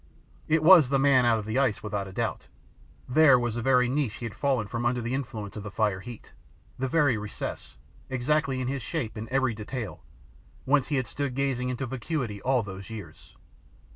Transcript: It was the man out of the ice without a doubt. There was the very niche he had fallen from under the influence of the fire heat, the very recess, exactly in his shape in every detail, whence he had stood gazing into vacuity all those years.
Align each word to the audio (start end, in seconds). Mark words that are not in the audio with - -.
It 0.47 0.63
was 0.63 0.89
the 0.89 0.97
man 0.97 1.27
out 1.27 1.37
of 1.37 1.45
the 1.45 1.59
ice 1.59 1.83
without 1.83 2.07
a 2.07 2.11
doubt. 2.11 2.47
There 3.07 3.37
was 3.37 3.53
the 3.53 3.61
very 3.61 3.87
niche 3.87 4.15
he 4.15 4.25
had 4.25 4.33
fallen 4.33 4.65
from 4.67 4.83
under 4.83 4.99
the 4.99 5.13
influence 5.13 5.55
of 5.55 5.61
the 5.61 5.69
fire 5.69 5.99
heat, 5.99 6.31
the 6.79 6.87
very 6.87 7.19
recess, 7.19 7.77
exactly 8.09 8.59
in 8.59 8.67
his 8.67 8.81
shape 8.81 9.15
in 9.15 9.29
every 9.29 9.53
detail, 9.53 10.03
whence 10.65 10.87
he 10.87 10.95
had 10.95 11.05
stood 11.05 11.35
gazing 11.35 11.69
into 11.69 11.85
vacuity 11.85 12.41
all 12.41 12.63
those 12.63 12.89
years. 12.89 13.37